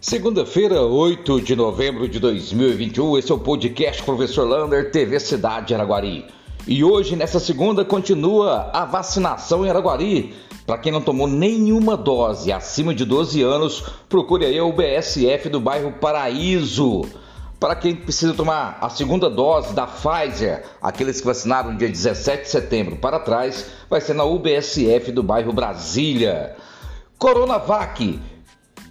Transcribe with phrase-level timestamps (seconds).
[0.00, 6.24] Segunda-feira, 8 de novembro de 2021, esse é o podcast Professor Lander, TV Cidade Araguari.
[6.66, 10.34] E hoje, nessa segunda, continua a vacinação em Araguari.
[10.66, 15.60] Para quem não tomou nenhuma dose acima de 12 anos, procure aí o BSF do
[15.60, 17.02] bairro Paraíso.
[17.60, 22.48] Para quem precisa tomar a segunda dose da Pfizer, aqueles que vacinaram dia 17 de
[22.48, 26.56] setembro para trás, vai ser na UBSF do bairro Brasília.
[27.18, 28.18] Coronavac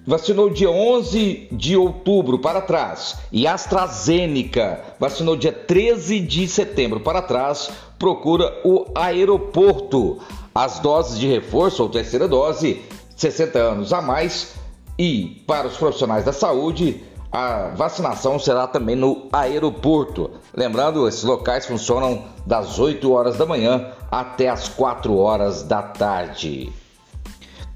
[0.10, 7.22] vacinou dia 11 de outubro para trás e AstraZeneca vacinou dia 13 de setembro para
[7.22, 7.70] trás,
[8.00, 10.18] procura o aeroporto.
[10.56, 12.82] As doses de reforço ou terceira dose,
[13.16, 14.56] 60 anos a mais,
[14.98, 20.32] e para os profissionais da saúde, a vacinação será também no aeroporto.
[20.56, 26.74] Lembrando, esses locais funcionam das 8 horas da manhã até as 4 horas da tarde.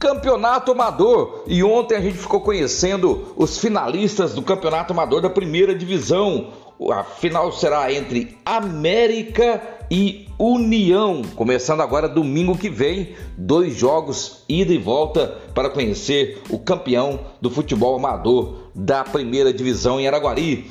[0.04, 1.46] Campeonato Amador.
[1.48, 6.50] E ontem a gente ficou conhecendo os finalistas do Campeonato Amador da primeira divisão.
[6.92, 11.22] A final será entre América e União.
[11.38, 17.50] Começando agora domingo que vem, dois jogos ida e volta para conhecer o campeão do
[17.50, 20.70] futebol amador da primeira divisão em Araguari.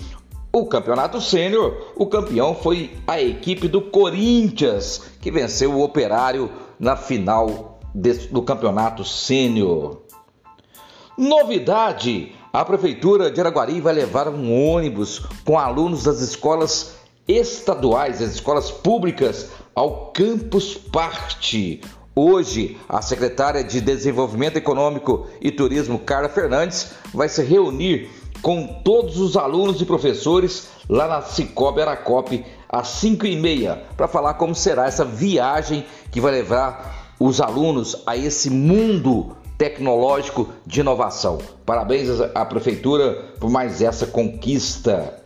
[0.53, 6.97] O campeonato sênior, o campeão foi a equipe do Corinthians, que venceu o Operário na
[6.97, 10.03] final do campeonato sênior.
[11.17, 16.95] Novidade: a Prefeitura de Araguari vai levar um ônibus com alunos das escolas
[17.27, 21.81] estaduais, as escolas públicas, ao Campus Parte.
[22.15, 28.11] Hoje, a secretária de Desenvolvimento Econômico e Turismo, Carla Fernandes, vai se reunir
[28.43, 34.09] com todos os alunos e professores lá na Cicobi Aracop às 5 e meia para
[34.09, 40.81] falar como será essa viagem que vai levar os alunos a esse mundo tecnológico de
[40.81, 41.39] inovação.
[41.65, 45.23] Parabéns à Prefeitura por mais essa conquista.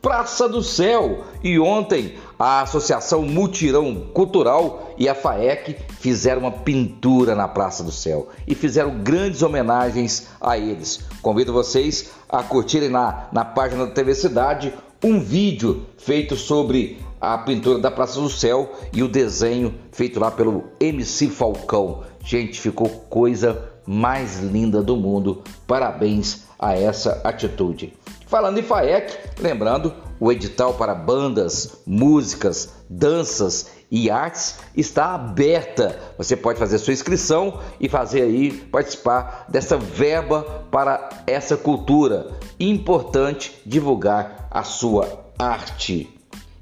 [0.00, 7.34] Praça do Céu e ontem a Associação Mutirão Cultural e a FAEC fizeram uma pintura
[7.34, 11.00] na Praça do Céu e fizeram grandes homenagens a eles.
[11.20, 14.72] Convido vocês a curtirem na, na página da TV Cidade
[15.04, 20.30] um vídeo feito sobre a pintura da Praça do Céu e o desenho feito lá
[20.30, 22.02] pelo MC Falcão.
[22.24, 25.42] Gente, ficou coisa mais linda do mundo.
[25.66, 27.94] Parabéns a essa atitude.
[28.26, 35.98] Falando em FAEC, lembrando, o edital para bandas, músicas, danças e artes está aberta.
[36.18, 42.38] Você pode fazer sua inscrição e fazer aí participar dessa verba para essa cultura.
[42.60, 46.17] Importante divulgar a sua arte.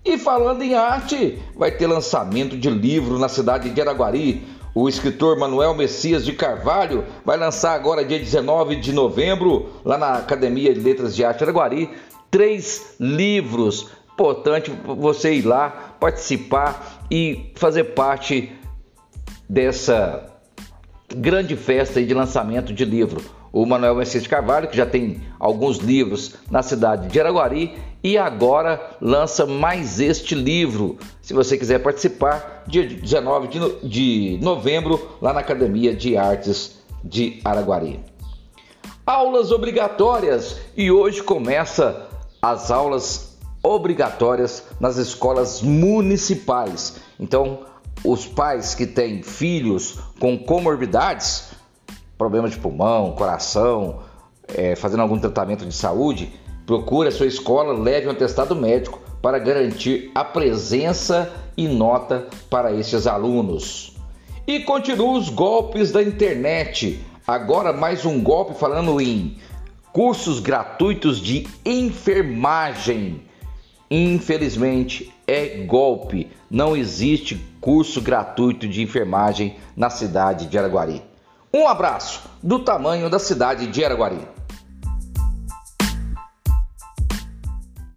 [0.06, 4.46] E falando em arte, vai ter lançamento de livro na cidade de Araguari.
[4.72, 10.12] O escritor Manuel Messias de Carvalho vai lançar agora, dia 19 de novembro, lá na
[10.12, 11.90] Academia de Letras de Arte Araguari,
[12.30, 13.90] três livros.
[14.12, 18.52] Importante você ir lá, participar e fazer parte
[19.48, 20.35] dessa
[21.14, 23.22] grande festa de lançamento de livro
[23.56, 27.74] o Manuel Messias Carvalho, que já tem alguns livros na cidade de Araguari
[28.04, 30.98] e agora lança mais este livro.
[31.22, 33.48] Se você quiser participar, dia 19
[33.82, 37.98] de novembro, lá na Academia de Artes de Araguari.
[39.06, 42.08] Aulas obrigatórias e hoje começa
[42.42, 46.98] as aulas obrigatórias nas escolas municipais.
[47.18, 47.60] Então,
[48.04, 51.56] os pais que têm filhos com comorbidades
[52.16, 54.00] problema de pulmão, coração,
[54.48, 56.32] é, fazendo algum tratamento de saúde,
[56.66, 62.72] procure a sua escola, leve um atestado médico para garantir a presença e nota para
[62.72, 63.94] esses alunos.
[64.46, 67.00] E continuam os golpes da internet.
[67.26, 69.36] Agora mais um golpe falando em
[69.92, 73.22] cursos gratuitos de enfermagem.
[73.90, 76.30] Infelizmente é golpe.
[76.50, 81.02] Não existe curso gratuito de enfermagem na cidade de Araguari.
[81.52, 84.35] Um abraço do tamanho da cidade de Araguari.